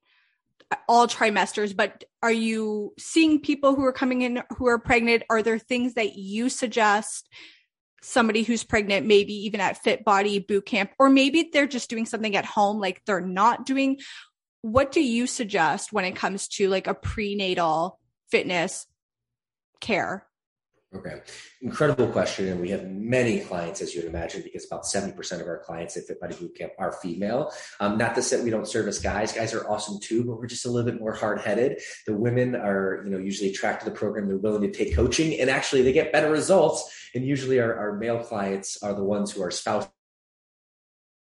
[0.89, 5.23] all trimesters, but are you seeing people who are coming in who are pregnant?
[5.31, 7.29] Are there things that you suggest
[8.07, 12.07] somebody who's pregnant, maybe even at Fit Body boot camp, or maybe they're just doing
[12.07, 13.99] something at home, like they're not doing.
[14.63, 17.99] What do you suggest when it comes to like a prenatal
[18.31, 18.87] fitness
[19.81, 20.27] care?
[20.97, 21.21] Okay.
[21.61, 22.49] Incredible question.
[22.49, 26.05] And we have many clients, as you'd imagine, because about 70% of our clients at
[26.05, 27.53] Fit Body Bootcamp are female.
[27.81, 29.33] Um, not to say we don't service guys.
[29.33, 31.81] Guys are awesome too, but we're just a little bit more hard headed.
[32.07, 34.27] The women are, you know, usually attracted to the program.
[34.27, 37.09] They're willing to take coaching and actually they get better results.
[37.15, 39.89] And usually our, our male clients are the ones who are spouse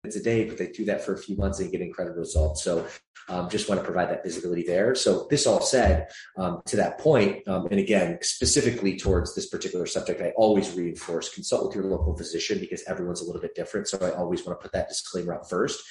[0.05, 2.63] a day, but they do that for a few months and get incredible results.
[2.63, 2.88] So
[3.29, 4.95] um, just want to provide that visibility there.
[4.95, 9.85] So this all said, um, to that point, um, and again, specifically towards this particular
[9.85, 13.87] subject, I always reinforce consult with your local physician because everyone's a little bit different.
[13.87, 15.81] So I always want to put that disclaimer up first.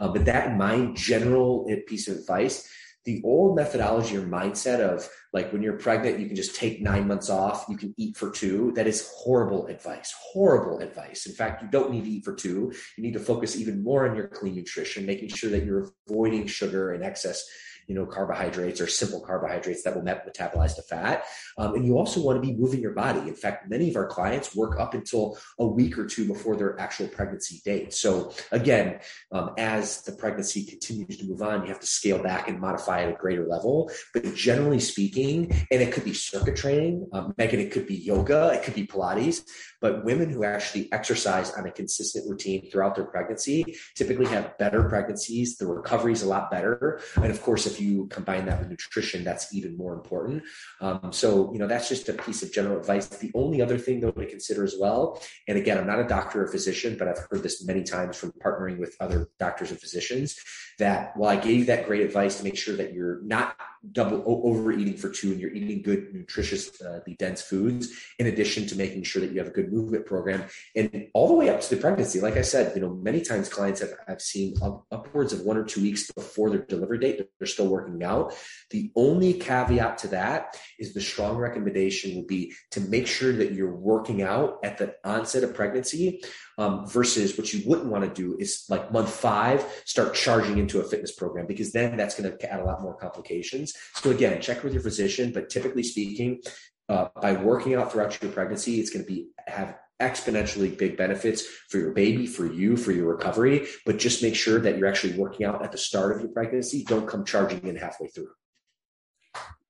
[0.00, 2.68] Um, but that in mind, general piece of advice
[3.04, 7.08] the old methodology or mindset of like when you're pregnant, you can just take nine
[7.08, 8.72] months off, you can eat for two.
[8.76, 10.14] That is horrible advice.
[10.32, 11.26] Horrible advice.
[11.26, 12.72] In fact, you don't need to eat for two.
[12.96, 16.46] You need to focus even more on your clean nutrition, making sure that you're avoiding
[16.46, 17.44] sugar and excess
[17.86, 21.24] you know, carbohydrates or simple carbohydrates that will metabolize to fat.
[21.58, 23.20] Um, and you also want to be moving your body.
[23.20, 26.78] In fact, many of our clients work up until a week or two before their
[26.80, 27.92] actual pregnancy date.
[27.94, 32.48] So again, um, as the pregnancy continues to move on, you have to scale back
[32.48, 33.90] and modify at a greater level.
[34.14, 38.52] But generally speaking, and it could be circuit training, um, Meghan, it could be yoga,
[38.54, 39.42] it could be Pilates,
[39.82, 44.84] but women who actually exercise on a consistent routine throughout their pregnancy typically have better
[44.84, 45.56] pregnancies.
[45.56, 47.00] The recovery is a lot better.
[47.16, 50.44] And of course, if you combine that with nutrition, that's even more important.
[50.80, 53.08] Um, so, you know, that's just a piece of general advice.
[53.08, 56.44] The only other thing though to consider as well, and again, I'm not a doctor
[56.44, 60.38] or physician, but I've heard this many times from partnering with other doctors and physicians
[60.78, 63.56] that while I gave you that great advice to make sure that you're not
[63.90, 68.76] double overeating for two and you're eating good, nutritiously uh, dense foods, in addition to
[68.76, 70.44] making sure that you have a good movement program
[70.76, 72.20] and all the way up to the pregnancy.
[72.20, 75.56] Like I said, you know, many times clients have, I've seen up, upwards of one
[75.56, 78.34] or two weeks before their delivery date, they're still working out.
[78.70, 83.52] The only caveat to that is the strong recommendation would be to make sure that
[83.52, 86.22] you're working out at the onset of pregnancy
[86.58, 90.80] um, versus what you wouldn't want to do is like month five, start charging into
[90.80, 93.74] a fitness program because then that's going to add a lot more complications.
[93.94, 96.40] So again, check with your physician, but typically speaking,
[96.88, 101.46] uh, by working out throughout your pregnancy, it's going to be have exponentially big benefits
[101.68, 103.66] for your baby, for you, for your recovery.
[103.86, 106.84] But just make sure that you're actually working out at the start of your pregnancy.
[106.84, 108.30] Don't come charging in halfway through.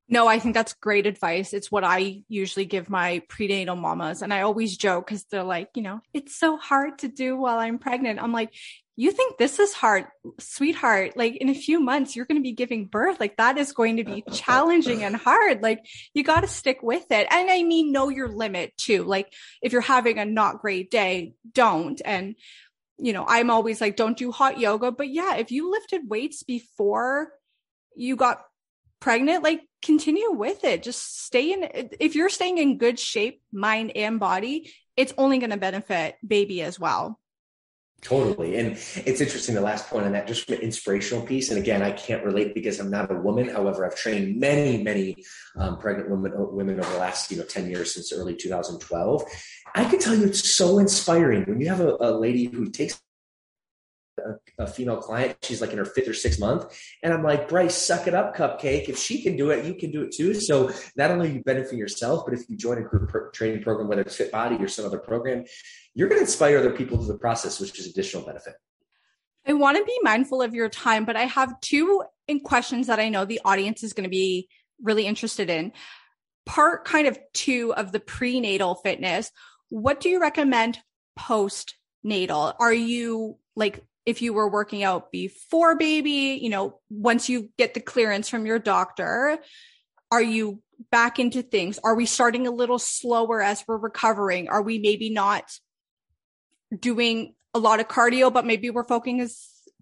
[0.08, 1.54] No, I think that's great advice.
[1.54, 4.20] It's what I usually give my prenatal mamas.
[4.20, 7.58] And I always joke because they're like, you know, it's so hard to do while
[7.58, 8.22] I'm pregnant.
[8.22, 8.52] I'm like,
[8.94, 10.06] you think this is hard,
[10.38, 11.16] sweetheart?
[11.16, 13.18] Like in a few months, you're going to be giving birth.
[13.20, 15.62] Like that is going to be challenging and hard.
[15.62, 15.80] Like
[16.12, 17.26] you got to stick with it.
[17.30, 19.04] And I mean, know your limit too.
[19.04, 22.00] Like if you're having a not great day, don't.
[22.04, 22.36] And,
[22.98, 24.92] you know, I'm always like, don't do hot yoga.
[24.92, 27.32] But yeah, if you lifted weights before
[27.96, 28.42] you got
[29.00, 30.82] pregnant, like continue with it.
[30.82, 35.50] Just stay in, if you're staying in good shape, mind and body, it's only going
[35.50, 37.18] to benefit baby as well.
[38.02, 38.56] Totally.
[38.56, 38.72] And
[39.06, 41.50] it's interesting, the last point on that, just from an inspirational piece.
[41.50, 43.48] And again, I can't relate because I'm not a woman.
[43.48, 45.24] However, I've trained many, many
[45.56, 49.22] um, pregnant women, women over the last, you know, 10 years since early 2012.
[49.76, 53.00] I can tell you it's so inspiring when you have a, a lady who takes
[54.18, 55.36] a, a, female client.
[55.42, 56.76] She's like in her fifth or sixth month.
[57.04, 58.88] And I'm like, Bryce, suck it up, cupcake.
[58.88, 60.34] If she can do it, you can do it too.
[60.34, 64.02] So not only you benefit yourself, but if you join a group training program, whether
[64.02, 65.44] it's Fit Body or some other program,
[65.94, 68.54] you're going to inspire other people through the process, which is additional benefit.
[69.46, 72.04] I want to be mindful of your time, but I have two
[72.44, 74.48] questions that I know the audience is going to be
[74.80, 75.72] really interested in.
[76.46, 79.30] Part kind of two of the prenatal fitness.
[79.68, 80.78] What do you recommend
[81.16, 82.54] post natal?
[82.58, 87.74] Are you like if you were working out before baby, you know, once you get
[87.74, 89.38] the clearance from your doctor,
[90.10, 91.78] are you back into things?
[91.84, 94.48] Are we starting a little slower as we're recovering?
[94.48, 95.44] Are we maybe not
[96.78, 99.28] doing a lot of cardio, but maybe we're focusing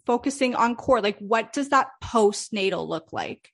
[0.06, 1.00] focusing on core?
[1.00, 3.50] Like, what does that postnatal look like?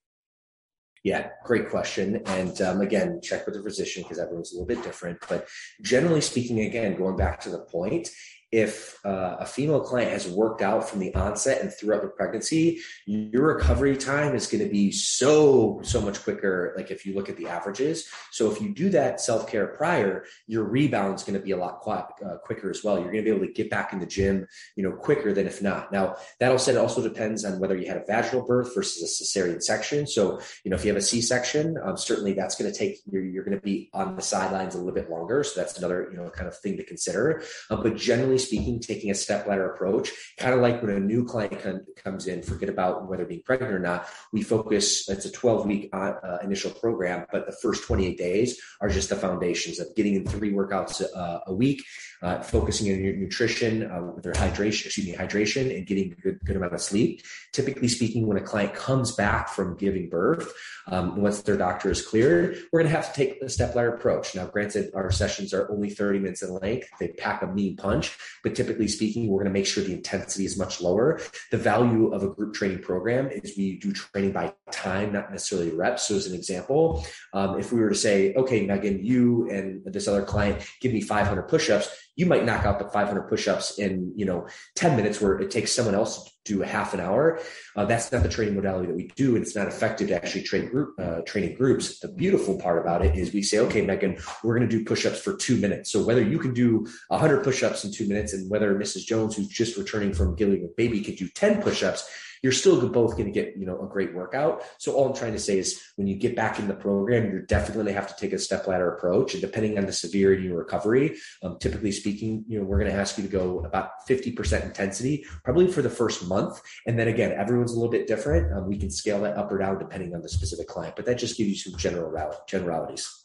[1.05, 2.23] Yeah, great question.
[2.27, 5.19] And um, again, check with the physician because everyone's a little bit different.
[5.29, 5.47] But
[5.83, 8.09] generally speaking, again, going back to the point,
[8.53, 12.81] if uh, a female client has worked out from the onset and throughout the pregnancy,
[13.07, 16.73] your recovery time is going to be so, so much quicker.
[16.77, 18.09] Like if you look at the averages.
[18.31, 21.57] So if you do that self care prior, your rebound is going to be a
[21.57, 22.97] lot uh, quicker as well.
[22.97, 25.47] You're going to be able to get back in the gym, you know, quicker than
[25.47, 25.91] if not.
[25.91, 29.03] Now, that all said, it also depends on whether you had a vaginal birth versus
[29.03, 30.07] a cesarean section.
[30.07, 32.99] So, you know, if you have a C section, um, certainly that's going to take,
[33.11, 35.43] you're, you're going to be on the sidelines a little bit longer.
[35.43, 37.43] So that's another, you know, kind of thing to consider.
[37.71, 41.25] Uh, but generally speaking, taking a step ladder approach, kind of like when a new
[41.25, 41.61] client
[41.97, 44.09] comes in, forget about whether being pregnant or not.
[44.33, 48.61] We focus, it's a 12 week uh, uh, initial program, but the first 28 days
[48.81, 51.83] are just the foundations of getting in three workouts uh, a week,
[52.23, 56.39] uh, focusing on your nutrition, uh, their hydration, excuse me, hydration, and getting a good,
[56.45, 57.23] good amount of sleep.
[57.53, 60.53] Typically speaking, when a client comes back from giving birth,
[60.89, 63.95] um, once their doctor is cleared, we're going to have to take a step ladder
[63.95, 64.35] approach.
[64.35, 66.89] Now, granted, our sessions are only 30 minutes in length.
[67.01, 70.45] They pack a mean punch, but typically speaking, we're going to make sure the intensity
[70.45, 71.21] is much lower.
[71.51, 75.71] The value of a group training program is we do training by time, not necessarily
[75.71, 76.05] reps.
[76.05, 80.09] So, as an example, um, if we were to say, okay, Meghan, you and this
[80.09, 84.13] other client give me 500 push ups, you might knock out the 500 push-ups in
[84.17, 87.41] you know 10 minutes where it takes someone else to do a half an hour.
[87.75, 90.43] Uh, that's not the training modality that we do and it's not effective to actually
[90.43, 92.01] train group uh, training groups.
[92.01, 95.21] The beautiful part about it is we say okay meghan we're going to do push-ups
[95.21, 95.93] for two minutes.
[95.93, 99.49] So whether you can do 100 push-ups in two minutes and whether mrs jones who's
[99.49, 102.09] just returning from giving a baby could do 10 push-ups
[102.43, 104.63] you're still both going to get, you know, a great workout.
[104.79, 107.43] So all I'm trying to say is when you get back in the program, you're
[107.43, 109.35] definitely going to have to take a step ladder approach.
[109.35, 112.97] And depending on the severity and recovery, um, typically speaking, you know, we're going to
[112.97, 116.61] ask you to go about 50% intensity, probably for the first month.
[116.87, 118.53] And then again, everyone's a little bit different.
[118.53, 121.19] Um, we can scale that up or down depending on the specific client, but that
[121.19, 122.13] just gives you some general
[122.47, 123.23] generalities.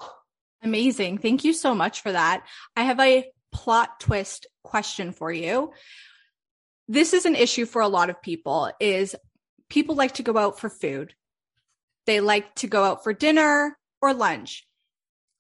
[0.64, 1.18] Amazing.
[1.18, 2.45] Thank you so much for that.
[2.76, 5.72] I have a plot twist question for you.
[6.91, 9.15] This is an issue for a lot of people is
[9.69, 11.15] people like to go out for food.
[12.05, 14.67] They like to go out for dinner or lunch.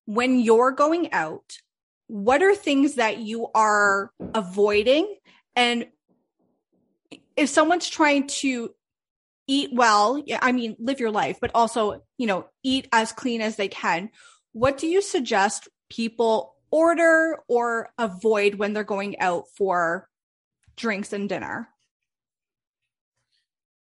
[0.05, 1.57] When you're going out,
[2.07, 5.13] what are things that you are avoiding?
[5.53, 5.87] And
[7.35, 8.73] if someone's trying to
[9.45, 13.57] eat well, I mean, live your life, but also, you know, eat as clean as
[13.57, 14.09] they can,
[14.53, 20.07] what do you suggest people order or avoid when they're going out for
[20.81, 21.69] drinks and dinner?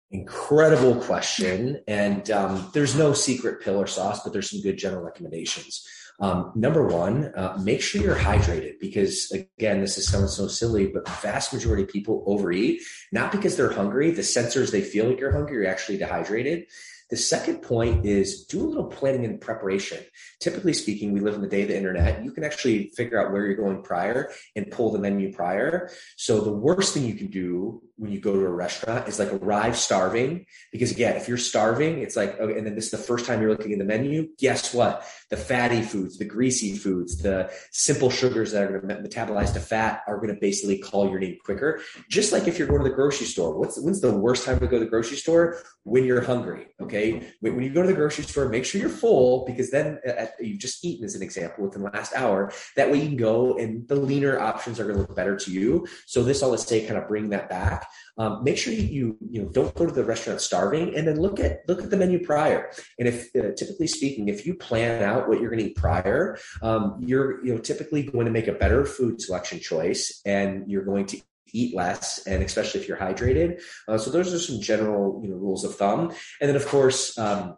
[0.10, 1.82] Incredible question.
[1.88, 5.86] And um, there's no secret pill or sauce, but there's some good general recommendations.
[6.20, 10.88] Um, number one, uh, make sure you're hydrated because again, this is sounds so silly,
[10.88, 12.82] but vast majority of people overeat,
[13.12, 14.10] not because they're hungry.
[14.10, 16.66] The sensors, they feel like you're hungry, you're actually dehydrated.
[17.10, 20.04] The second point is do a little planning and preparation.
[20.42, 22.24] Typically speaking, we live in the day of the internet.
[22.24, 25.90] You can actually figure out where you're going prior and pull the menu prior.
[26.18, 29.34] So the worst thing you can do when you go to a restaurant is like
[29.34, 30.46] arrive starving.
[30.72, 33.42] Because again if you're starving it's like okay, and then this is the first time
[33.42, 35.06] you're looking at the menu guess what?
[35.30, 39.60] The fatty foods the greasy foods the simple sugars that are going to metabolize to
[39.60, 41.82] fat are going to basically call your name quicker.
[42.10, 44.68] Just like if you're going to the grocery store what's when's the worst time to
[44.68, 45.58] go to the grocery store?
[45.84, 47.28] When you're hungry okay?
[47.42, 50.34] When you go to the grocery store make sure you're full because then uh, at,
[50.40, 52.52] you've just eaten as an example within the last hour.
[52.76, 55.52] That way you can go and the leaner options are going to look better to
[55.52, 55.88] you.
[56.06, 57.87] So this all let's say kind of bring that back
[58.18, 61.40] um, make sure you you know don't go to the restaurant starving, and then look
[61.40, 62.72] at look at the menu prior.
[63.00, 66.38] And if uh, typically speaking, if you plan out what you're going to eat prior,
[66.62, 70.86] um, you're you know typically going to make a better food selection choice, and you're
[70.86, 71.22] going to
[71.54, 75.38] eat less and especially if you're hydrated uh, so those are some general you know
[75.38, 76.12] rules of thumb
[76.42, 77.56] and then of course um,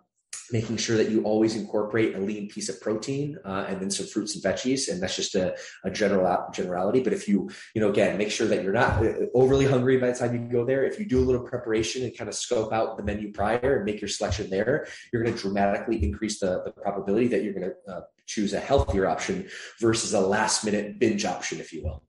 [0.51, 4.05] making sure that you always incorporate a lean piece of protein uh, and then some
[4.05, 7.01] fruits and veggies and that's just a, a general generality.
[7.01, 10.11] But if you you know again make sure that you're not uh, overly hungry by
[10.11, 10.83] the time you go there.
[10.83, 13.85] If you do a little preparation and kind of scope out the menu prior and
[13.85, 17.71] make your selection there you're going to dramatically increase the, the probability that you're going
[17.71, 19.47] to uh, choose a healthier option
[19.79, 22.03] versus a last minute binge option if you will.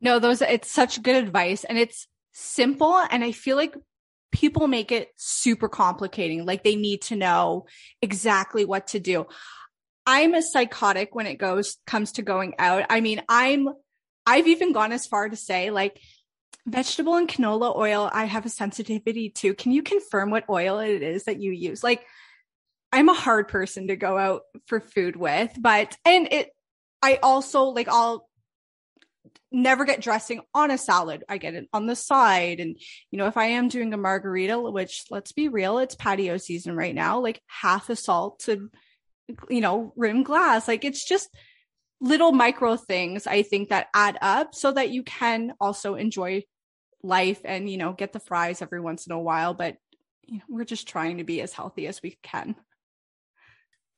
[0.00, 3.76] No those it's such good advice and it's simple and i feel like
[4.32, 6.44] people make it super complicating.
[6.44, 7.66] Like they need to know
[8.00, 9.26] exactly what to do.
[10.06, 12.86] I'm a psychotic when it goes comes to going out.
[12.90, 13.68] I mean, I'm
[14.26, 16.00] I've even gone as far to say like
[16.66, 19.54] vegetable and canola oil I have a sensitivity to.
[19.54, 21.84] Can you confirm what oil it is that you use?
[21.84, 22.04] Like
[22.92, 26.50] I'm a hard person to go out for food with, but and it
[27.02, 28.28] I also like I'll
[29.52, 31.24] never get dressing on a salad.
[31.28, 32.60] I get it on the side.
[32.60, 32.76] And,
[33.10, 36.76] you know, if I am doing a margarita, which let's be real, it's patio season
[36.76, 38.70] right now, like half a salt to,
[39.48, 40.68] you know, rim glass.
[40.68, 41.28] Like it's just
[42.00, 46.42] little micro things I think that add up so that you can also enjoy
[47.02, 49.54] life and, you know, get the fries every once in a while.
[49.54, 49.76] But,
[50.26, 52.56] you know, we're just trying to be as healthy as we can.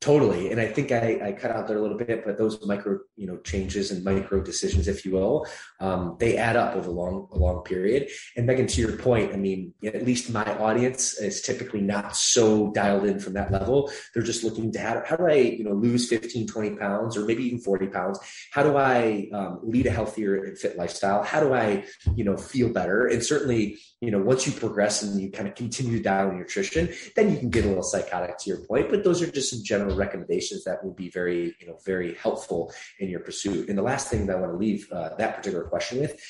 [0.04, 0.52] Totally.
[0.52, 3.26] And I think I, I, cut out there a little bit, but those micro, you
[3.26, 5.46] know, changes and micro decisions, if you will,
[5.80, 8.10] um, they add up over a long, a long period.
[8.36, 12.70] And Meghan, to your point, I mean, at least my audience is typically not so
[12.72, 13.90] dialed in from that level.
[14.12, 17.24] They're just looking to how, how do I, you know, lose 15, 20 pounds or
[17.24, 18.18] maybe even 40 pounds?
[18.52, 21.22] How do I um, lead a healthier and fit lifestyle?
[21.22, 23.06] How do I, you know, feel better?
[23.06, 26.38] And certainly, you know, once you progress and you kind of continue to dial down
[26.38, 29.48] nutrition, then you can get a little psychotic to your point, but those are just
[29.48, 33.68] some general recommendations that will be very, you know, very helpful in your pursuit.
[33.68, 36.20] And the last thing that I want to leave uh, that particular question with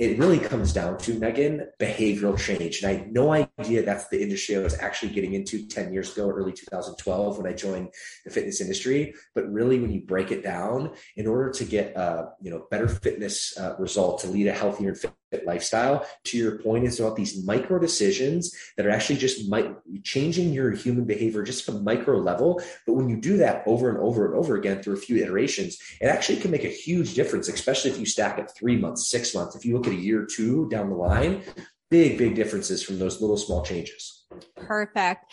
[0.00, 2.82] it really comes down to Meghan behavioral change.
[2.82, 6.12] And I had no idea that's the industry I was actually getting into 10 years
[6.12, 7.90] ago, early 2012, when I joined
[8.24, 9.14] the fitness industry.
[9.36, 12.88] But really, when you break it down, in order to get a you know better
[12.88, 15.12] fitness uh, result to lead a healthier and fit
[15.46, 20.52] lifestyle, to your point, is about these micro decisions that are actually just mi- changing
[20.52, 22.62] your human behavior just from micro level.
[22.86, 25.78] But when you do that over and over and over again through a few iterations,
[26.00, 29.34] it actually can make a huge difference, especially if you stack it three months, six
[29.34, 29.56] months.
[29.56, 31.42] If you look at a year or two down the line,
[31.90, 34.26] big, big differences from those little small changes.
[34.56, 35.26] Perfect.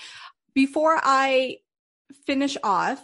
[0.54, 1.58] Before I
[2.26, 3.04] finish off,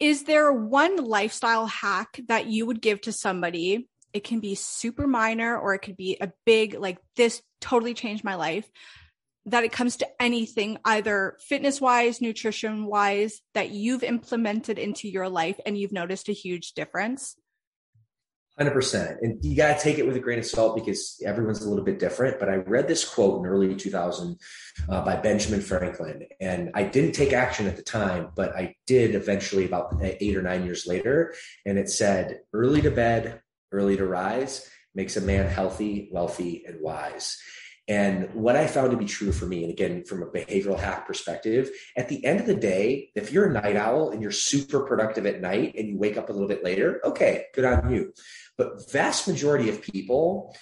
[0.00, 5.06] is there one lifestyle hack that you would give to somebody it can be super
[5.06, 8.68] minor or it could be a big, like, this totally changed my life.
[9.46, 15.28] That it comes to anything, either fitness wise, nutrition wise, that you've implemented into your
[15.28, 17.34] life and you've noticed a huge difference?
[18.58, 21.62] Hundred percent, and you got to take it with a grain of salt because everyone's
[21.62, 22.40] a little bit different.
[22.40, 24.36] But I read this quote in early 2000
[24.88, 29.14] uh, by Benjamin Franklin, and I didn't take action at the time, but I did
[29.14, 31.34] eventually about eight or nine years later.
[31.66, 33.40] And it said, "Early to bed,
[33.72, 37.38] early to rise makes a man healthy, wealthy, and wise."
[37.88, 41.06] And what I found to be true for me, and again, from a behavioral hack
[41.06, 44.80] perspective, at the end of the day, if you're a night owl and you're super
[44.80, 48.12] productive at night and you wake up a little bit later, okay, good on you.
[48.58, 50.54] But vast majority of people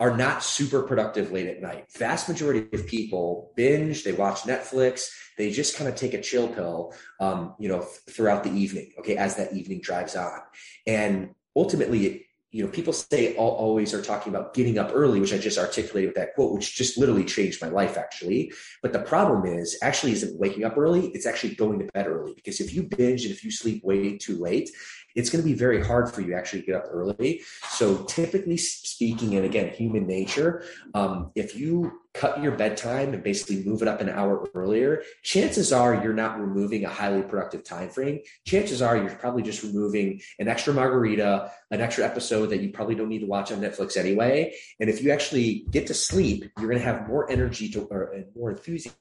[0.00, 1.86] are not super productive late at night.
[1.96, 5.08] Vast majority of people binge, they watch Netflix,
[5.38, 8.90] they just kind of take a chill pill, um, you know, throughout the evening.
[8.98, 10.40] Okay, as that evening drives on,
[10.88, 15.38] and ultimately, you know, people say always are talking about getting up early, which I
[15.38, 18.52] just articulated with that quote, which just literally changed my life actually.
[18.82, 22.34] But the problem is actually isn't waking up early; it's actually going to bed early.
[22.34, 24.70] Because if you binge and if you sleep way too late,
[25.14, 27.42] it's going to be very hard for you to actually get up early.
[27.68, 33.64] So, typically speaking, and again, human nature, um, if you cut your bedtime and basically
[33.64, 37.88] move it up an hour earlier, chances are you're not removing a highly productive time
[37.88, 38.20] frame.
[38.46, 42.94] Chances are you're probably just removing an extra margarita, an extra episode that you probably
[42.94, 44.54] don't need to watch on Netflix anyway.
[44.78, 48.14] And if you actually get to sleep, you're going to have more energy to, or
[48.36, 48.98] more enthusiasm.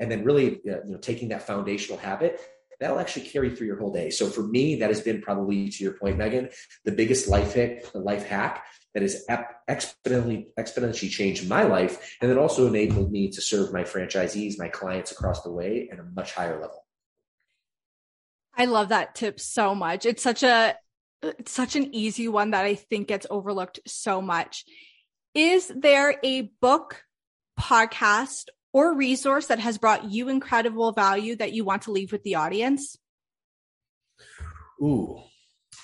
[0.00, 2.40] And then really, uh, you know, taking that foundational habit
[2.80, 4.10] that'll actually carry through your whole day.
[4.10, 6.52] So for me, that has been probably to your point, Meghan,
[6.84, 8.64] the biggest life hack, the life hack
[8.94, 13.82] that has exponentially exponentially changed my life, and then also enabled me to serve my
[13.82, 16.84] franchisees, my clients across the way at a much higher level.
[18.56, 20.04] I love that tip so much.
[20.06, 20.76] It's such a
[21.22, 24.64] it's such an easy one that I think gets overlooked so much.
[25.34, 27.02] Is there a book,
[27.58, 32.22] podcast, or resource that has brought you incredible value that you want to leave with
[32.22, 32.96] the audience?
[34.82, 35.22] Ooh,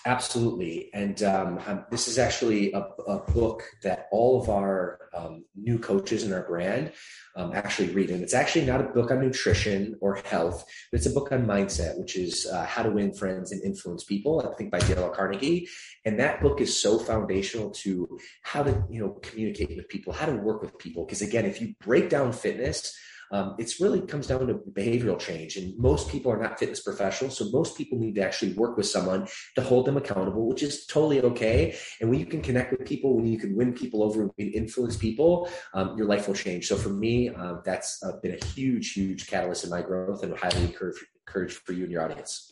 [0.06, 0.90] absolutely.
[0.92, 5.78] And um, um, this is actually a, a, book that all of our um, new
[5.78, 6.92] coaches in our brand
[7.36, 8.10] um, actually read.
[8.10, 11.46] And it's actually not a book on nutrition or health, but it's a book on
[11.46, 15.08] mindset, which is uh, How to Win Friends and Influence People, I think by Dale
[15.08, 15.68] Carnegie.
[16.04, 20.26] And that book is so foundational to how to, you know, communicate with people, how
[20.26, 21.04] to work with people.
[21.06, 22.94] Because again, if you break down fitness,
[23.32, 25.56] um, it's really comes down to behavioral change.
[25.56, 27.36] And most people are not fitness professionals.
[27.38, 30.86] So most people need to actually work with someone to hold them accountable, which is
[30.86, 31.76] totally okay.
[32.00, 34.96] And when you can connect with people, when you can win people over and influence
[34.96, 36.66] people, um, your life will change.
[36.66, 40.36] So for me, uh, that's uh, been a huge, huge catalyst in my growth and
[40.36, 42.50] highly encourage, encourage for you and your audience.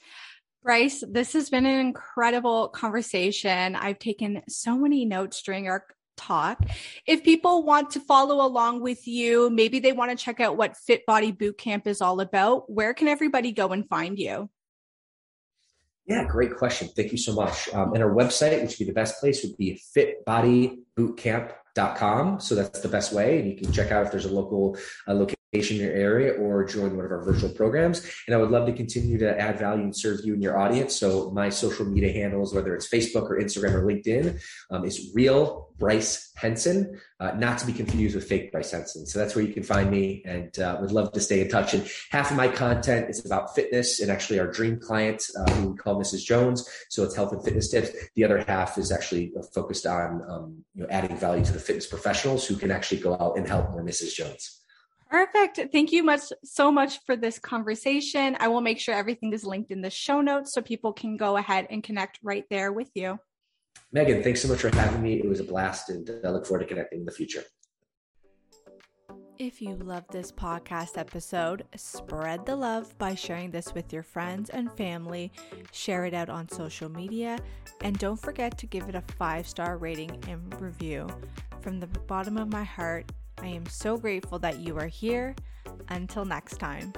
[0.63, 3.75] Bryce, this has been an incredible conversation.
[3.75, 5.85] I've taken so many notes during our
[6.17, 6.59] talk.
[7.07, 10.77] If people want to follow along with you, maybe they want to check out what
[10.77, 14.49] Fit Body Bootcamp is all about, where can everybody go and find you?
[16.07, 16.89] Yeah, great question.
[16.89, 17.73] Thank you so much.
[17.73, 22.41] Um, and our website, which would be the best place, would be fitbodybootcamp.com.
[22.41, 23.39] So that's the best way.
[23.39, 26.65] And you can check out if there's a local uh, location in your area or
[26.65, 28.11] join one of our virtual programs.
[28.27, 30.97] And I would love to continue to add value and serve you and your audience.
[30.97, 34.41] So my social media handles, whether it's Facebook or Instagram or LinkedIn,
[34.71, 39.05] um, is real Bryce Henson, uh, not to be confused with fake Bryce Henson.
[39.05, 41.75] So that's where you can find me and uh, would love to stay in touch.
[41.75, 45.71] And half of my content is about fitness and actually our dream client, uh, who
[45.71, 46.25] we call Mrs.
[46.25, 46.67] Jones.
[46.89, 47.91] So it's health and fitness tips.
[48.15, 51.87] The other half is actually focused on um, you know, adding value to the fitness
[51.87, 54.15] professionals who can actually go out and help more Mrs.
[54.15, 54.62] Jones.
[55.13, 55.61] Perfect.
[55.73, 58.35] Thank you much so much for this conversation.
[58.41, 61.37] I will make sure everything is linked in the show notes so people can go
[61.37, 63.19] ahead and connect right there with you.
[63.95, 65.21] Meghan, thanks so much for having me.
[65.21, 67.45] It was a blast and uh, I look forward to connecting in the future.
[69.39, 74.49] If you love this podcast episode, spread the love by sharing this with your friends
[74.49, 75.31] and family.
[75.73, 77.39] Share it out on social media
[77.83, 81.07] and don't forget to give it a five star rating and review.
[81.61, 85.35] From the bottom of my heart, I am so grateful that you are here.
[85.89, 86.93] Until next time.